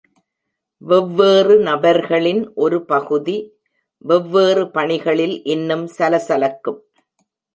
[0.81, 3.35] வெவ்வேறு நபர்களின் ஒரு பகுதி
[4.05, 6.79] வெவ்வேறு பணிகளில் இன்னும் சலசலக்கும்.